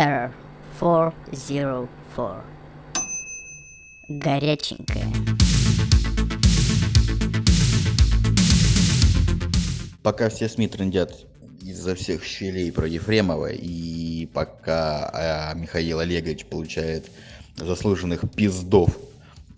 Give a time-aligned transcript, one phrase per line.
[0.00, 0.32] Error
[0.78, 2.42] 404.
[4.08, 5.06] Горяченькая.
[10.02, 11.26] Пока все СМИ трендят
[11.60, 17.10] изо всех щелей про Ефремова, и пока а, Михаил Олегович получает
[17.56, 18.96] заслуженных пиздов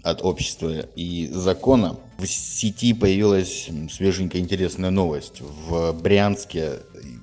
[0.02, 5.40] от общества и закона, в сети появилась свеженькая интересная новость.
[5.40, 6.80] В Брянске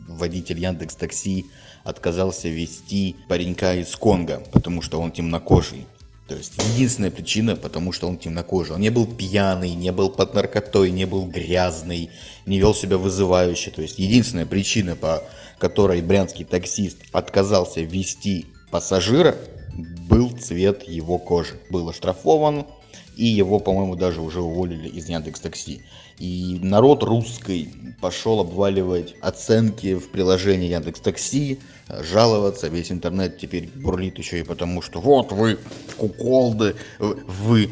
[0.07, 1.47] водитель Яндекс Такси
[1.89, 5.85] отказался вести паренька из Конго, потому что он темнокожий.
[6.29, 8.75] То есть единственная причина, потому что он темнокожий.
[8.75, 12.11] Он не был пьяный, не был под наркотой, не был грязный,
[12.45, 13.71] не вел себя вызывающе.
[13.71, 15.23] То есть единственная причина, по
[15.57, 19.35] которой брянский таксист отказался вести пассажира,
[20.07, 21.59] был цвет его кожи.
[21.71, 22.67] Был оштрафован,
[23.15, 25.81] и его, по-моему, даже уже уволили из Яндекс Такси.
[26.19, 27.69] И народ русский
[28.01, 34.81] пошел обваливать оценки в приложении Яндекс Такси, жаловаться, весь интернет теперь бурлит еще и потому,
[34.81, 35.59] что вот вы
[35.97, 37.71] куколды, вы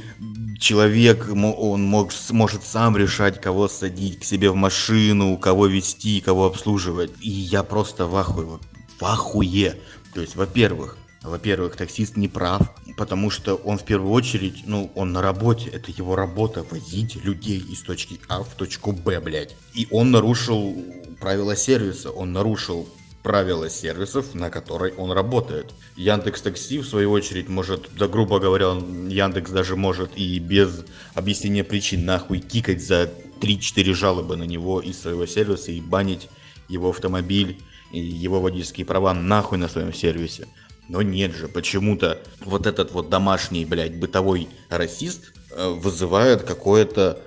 [0.60, 6.46] человек, он мог, может сам решать, кого садить к себе в машину, кого вести, кого
[6.46, 7.12] обслуживать.
[7.22, 8.60] И я просто в ахуе,
[9.00, 9.78] в ахуе.
[10.14, 12.62] То есть, во-первых, во-первых, таксист не прав,
[12.98, 17.60] потому что он в первую очередь, ну, он на работе, это его работа, возить людей
[17.60, 19.56] из точки А в точку Б, блядь.
[19.74, 20.76] И он нарушил
[21.20, 22.88] правила сервиса, он нарушил
[23.24, 25.74] правила сервисов, на которой он работает.
[25.98, 31.64] Яндекс Такси, в свою очередь, может, да грубо говоря, Яндекс даже может и без объяснения
[31.64, 33.12] причин нахуй кикать за
[33.42, 36.30] 3-4 жалобы на него из своего сервиса и банить
[36.70, 37.60] его автомобиль
[37.92, 40.48] и его водительские права нахуй на своем сервисе.
[40.90, 47.20] Но нет же, почему-то вот этот вот домашний, блядь, бытовой расист э, вызывает какое-то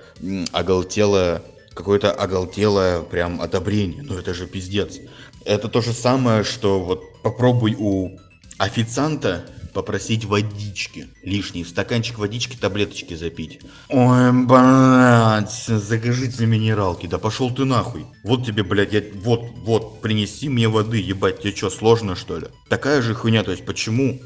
[0.51, 1.41] оголтелое,
[1.73, 4.03] какое-то оголтелое прям одобрение.
[4.03, 4.99] Ну это же пиздец.
[5.45, 8.19] Это то же самое, что вот попробуй у
[8.57, 13.59] официанта попросить водички лишний, стаканчик водички, таблеточки запить.
[13.89, 18.05] Ой, блядь, закажите минералки, да пошел ты нахуй.
[18.23, 22.47] Вот тебе, блядь, я, вот, вот, принеси мне воды, ебать, тебе что, сложно что ли?
[22.69, 24.19] Такая же хуйня, то есть почему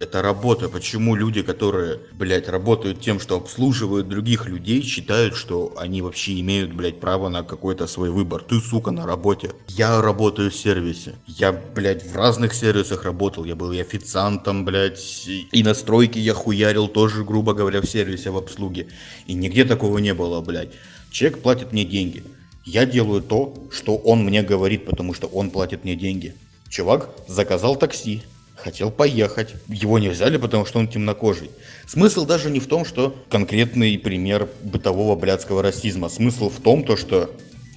[0.00, 0.68] это работа.
[0.68, 6.72] Почему люди, которые, блядь, работают тем, что обслуживают других людей, считают, что они вообще имеют,
[6.72, 8.42] блядь, право на какой-то свой выбор.
[8.42, 9.52] Ты, сука, на работе.
[9.68, 11.16] Я работаю в сервисе.
[11.26, 13.44] Я, блядь, в разных сервисах работал.
[13.44, 18.30] Я был и официантом, блядь, и на стройке я хуярил тоже, грубо говоря, в сервисе,
[18.30, 18.88] в обслуге.
[19.26, 20.70] И нигде такого не было, блядь.
[21.10, 22.24] Человек платит мне деньги.
[22.64, 26.34] Я делаю то, что он мне говорит, потому что он платит мне деньги.
[26.70, 28.22] Чувак заказал такси
[28.62, 29.54] хотел поехать.
[29.68, 31.50] Его не взяли, потому что он темнокожий.
[31.86, 36.08] Смысл даже не в том, что конкретный пример бытового блядского расизма.
[36.08, 37.30] Смысл в том, то, что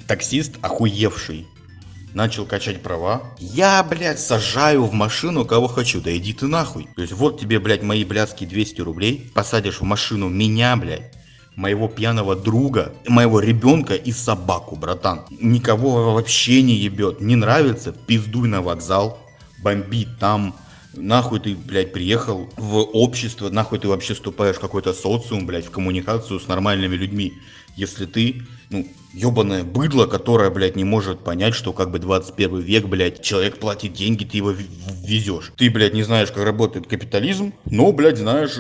[0.07, 1.47] таксист охуевший
[2.13, 3.23] начал качать права.
[3.39, 6.87] Я, блядь, сажаю в машину кого хочу, да иди ты нахуй.
[6.95, 11.11] То есть вот тебе, блядь, мои блядские 200 рублей, посадишь в машину меня, блядь,
[11.55, 15.25] моего пьяного друга, моего ребенка и собаку, братан.
[15.29, 17.21] Никого вообще не ебет.
[17.21, 19.19] Не нравится, пиздуй на вокзал,
[19.61, 20.55] бомби там,
[20.93, 25.71] Нахуй ты, блядь, приехал в общество, нахуй ты вообще вступаешь в какой-то социум, блядь, в
[25.71, 27.33] коммуникацию с нормальными людьми,
[27.75, 32.85] если ты, ну, ебаное быдло, которое, блядь, не может понять, что как бы 21 век,
[32.85, 35.51] блядь, человек платит деньги, ты его везешь.
[35.57, 38.59] Ты, блядь, не знаешь, как работает капитализм, но, блядь, знаешь,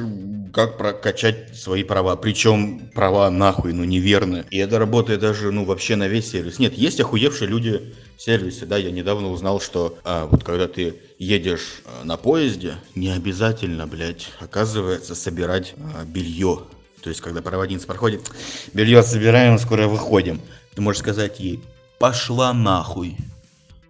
[0.53, 2.15] как прокачать свои права.
[2.15, 4.45] Причем права нахуй, ну неверны.
[4.51, 6.59] И это работает даже, ну вообще на весь сервис.
[6.59, 11.81] Нет, есть охуевшие люди сервисе, да, я недавно узнал, что а, вот когда ты едешь
[11.85, 16.61] а, на поезде, не обязательно, блядь, оказывается, собирать а, белье.
[17.01, 18.29] То есть, когда проводница проходит,
[18.73, 20.39] белье собираем, скоро выходим.
[20.73, 21.61] Ты можешь сказать ей,
[21.99, 23.17] пошла нахуй,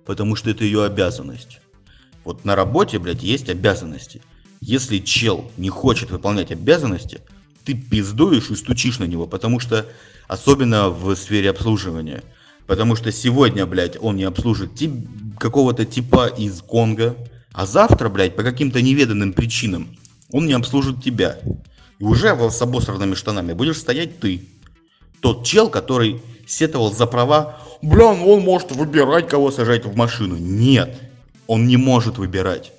[0.05, 1.59] потому что это ее обязанность.
[2.23, 4.21] Вот на работе, блядь, есть обязанности–
[4.65, 7.19] если чел не хочет выполнять обязанности,
[7.65, 9.85] ты пиздуешь и стучишь на него, потому что,
[10.29, 12.23] особенно в сфере обслуживания,
[12.67, 14.91] потому что сегодня, блядь, он не обслужит тип,
[15.39, 17.15] какого-то типа из Конго,
[17.51, 19.95] а завтра, блядь, по каким-то неведанным причинам
[20.31, 21.39] он не обслужит тебя.
[21.99, 24.47] И уже с обосранными штанами будешь стоять ты.
[25.21, 30.35] Тот чел, который сетовал за права, бля, он может выбирать, кого сажать в машину.
[30.35, 30.97] Нет,
[31.47, 32.71] он не может выбирать.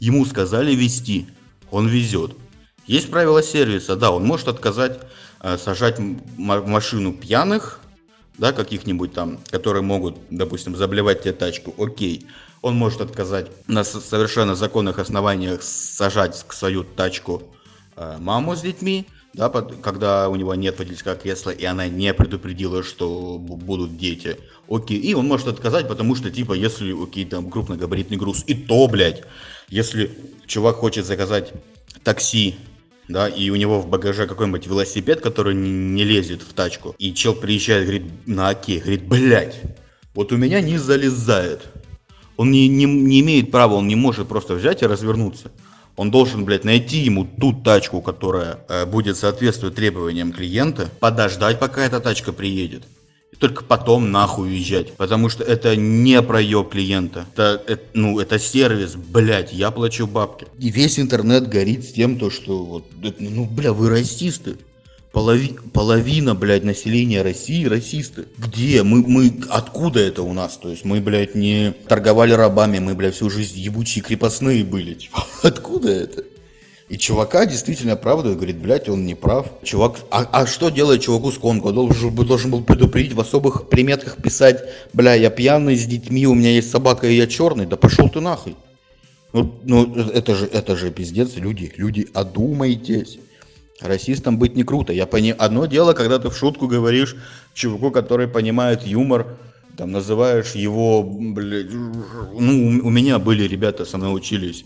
[0.00, 1.28] Ему сказали вести,
[1.70, 2.32] он везет.
[2.86, 4.98] Есть правила сервиса, да, он может отказать
[5.40, 7.80] э, сажать в машину пьяных,
[8.38, 12.26] да, каких-нибудь там, которые могут, допустим, заблевать тебе тачку, окей.
[12.62, 17.42] Он может отказать на совершенно законных основаниях сажать к свою тачку
[17.96, 22.12] э, маму с детьми, да, под- когда у него нет водительского кресла, и она не
[22.14, 24.38] предупредила, что бу- будут дети.
[24.68, 28.88] Окей, и он может отказать, потому что, типа, если, окей, там, крупногабаритный груз, и то,
[28.88, 29.22] блядь,
[29.68, 30.10] если
[30.46, 31.52] чувак хочет заказать
[32.02, 32.56] такси,
[33.08, 37.14] да, и у него в багаже какой-нибудь велосипед, который не, не лезет в тачку, и
[37.14, 39.60] чел приезжает, говорит, на оке, говорит, блядь,
[40.14, 41.62] вот у меня не залезает.
[42.36, 45.50] Он не, не, не имеет права, он не может просто взять и развернуться.
[45.96, 51.84] Он должен, блядь, найти ему ту тачку, которая э, будет соответствовать требованиям клиента, подождать, пока
[51.84, 52.84] эта тачка приедет.
[53.38, 54.92] Только потом нахуй уезжать.
[54.94, 57.26] Потому что это не проеб клиента.
[57.32, 60.46] Это, это, ну, это сервис, блядь, я плачу бабки.
[60.58, 62.84] И весь интернет горит с тем, то, что вот,
[63.18, 64.56] ну, бля, вы расисты.
[65.12, 68.26] Полови- половина, блядь, населения России расисты.
[68.36, 68.82] Где?
[68.82, 70.58] Мы, мы, откуда это у нас?
[70.58, 74.94] То есть мы, блядь, не торговали рабами, мы, блядь, всю жизнь ебучие крепостные были.
[74.94, 76.24] Типа, откуда это?
[76.88, 79.46] И чувака действительно оправдывает, говорит, блядь, он не прав.
[79.62, 81.66] Чувак, а, а что делает чуваку с Конго?
[81.66, 84.64] Он Должен, должен был предупредить, в особых приметах писать,
[84.94, 87.66] бля, я пьяный с детьми, у меня есть собака и я черный.
[87.66, 88.56] Да пошел ты нахуй.
[89.34, 93.18] Ну, ну это же, это же пиздец, люди, люди, одумайтесь.
[93.82, 94.92] Расистом быть не круто.
[94.92, 95.34] Я пони...
[95.38, 97.16] Одно дело, когда ты в шутку говоришь
[97.52, 99.38] чуваку, который понимает юмор,
[99.76, 104.64] там называешь его, блядь, ну, у меня были ребята, со мной учились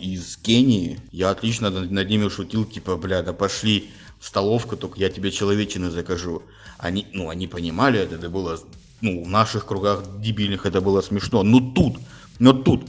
[0.00, 4.98] из Кении, я отлично над, над ними шутил, типа, бля, да пошли в столовку, только
[4.98, 6.42] я тебе человечины закажу.
[6.78, 8.58] Они, ну, они понимали это, это было,
[9.00, 11.42] ну, в наших кругах дебильных это было смешно.
[11.42, 11.98] Но тут,
[12.38, 12.84] но тут,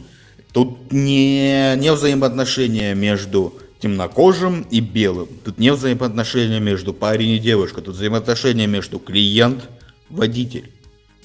[0.54, 5.28] тут не, не взаимоотношения между темнокожим и белым.
[5.44, 7.82] Тут не взаимоотношения между парень и девушка.
[7.82, 9.70] Тут взаимоотношения между клиент,
[10.10, 10.72] водитель.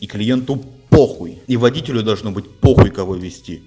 [0.00, 1.38] И клиенту похуй.
[1.46, 3.62] И водителю должно быть похуй, кого вести.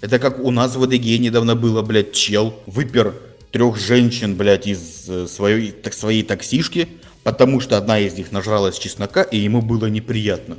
[0.00, 3.14] Это как у нас в АДГ недавно было, блядь, чел выпер
[3.50, 6.88] трех женщин, блядь, из э, своей, так, своей таксишки,
[7.22, 10.58] потому что одна из них нажралась чеснока, и ему было неприятно.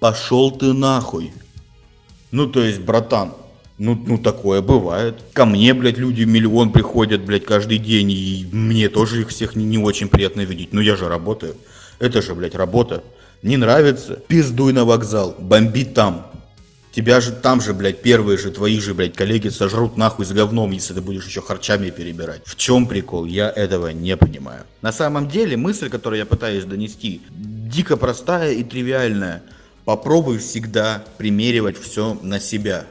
[0.00, 1.32] Пошел ты нахуй.
[2.32, 3.34] Ну, то есть, братан,
[3.78, 5.22] ну, ну такое бывает.
[5.32, 9.64] Ко мне, блядь, люди миллион приходят, блядь, каждый день, и мне тоже их всех не,
[9.64, 10.72] не очень приятно видеть.
[10.72, 11.56] Ну, я же работаю.
[12.00, 13.04] Это же, блядь, работа.
[13.42, 14.20] Не нравится?
[14.26, 16.31] Пиздуй на вокзал, бомби там.
[16.92, 20.72] Тебя же там же, блядь, первые же твои же, блядь, коллеги сожрут нахуй с говном,
[20.72, 22.42] если ты будешь еще харчами перебирать.
[22.44, 23.24] В чем прикол?
[23.24, 24.64] Я этого не понимаю.
[24.82, 29.42] На самом деле, мысль, которую я пытаюсь донести, дико простая и тривиальная.
[29.86, 32.84] Попробуй всегда примеривать все на себя.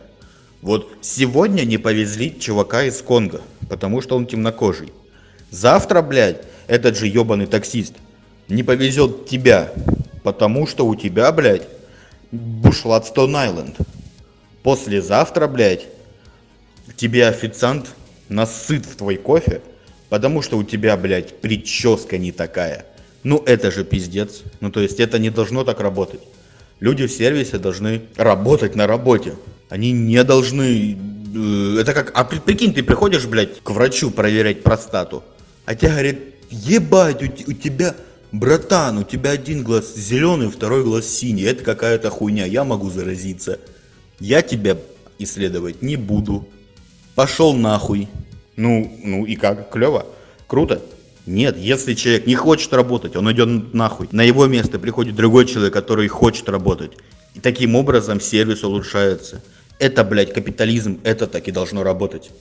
[0.64, 4.92] Вот сегодня не повезли чувака из Конго, потому что он темнокожий.
[5.52, 7.94] Завтра, блядь, этот же ебаный таксист
[8.50, 9.72] не повезет тебя,
[10.24, 11.68] потому что у тебя, блядь,
[12.32, 13.78] Бушладстон Айленд.
[14.64, 15.88] Послезавтра, блядь,
[16.96, 17.94] тебе официант
[18.30, 19.62] насыт в твой кофе,
[20.10, 22.86] потому что у тебя, блядь, прическа не такая.
[23.24, 24.44] Ну это же пиздец.
[24.60, 26.22] Ну то есть это не должно так работать.
[26.80, 29.36] Люди в сервисе должны работать на работе.
[29.70, 30.98] Они не должны...
[31.36, 32.12] э, Это как...
[32.16, 35.24] А при- прикинь, ты приходишь, блядь, к врачу проверять простату,
[35.66, 36.20] а тебе говорит,
[36.50, 37.96] ебать, у тебя...
[38.32, 41.44] Братан, у тебя один глаз зеленый, второй глаз синий.
[41.44, 43.60] Это какая-то хуйня, я могу заразиться.
[44.20, 44.78] Я тебя
[45.20, 46.48] исследовать не буду.
[47.14, 48.08] Пошел нахуй.
[48.56, 49.70] Ну, ну и как?
[49.70, 50.06] Клево?
[50.48, 50.82] Круто?
[51.26, 54.08] Нет, если человек не хочет работать, он идет нахуй.
[54.12, 56.94] На его место приходит другой человек, который хочет работать.
[57.36, 59.44] И таким образом сервис улучшается.
[59.78, 62.32] Это, блядь, капитализм, это так и должно работать.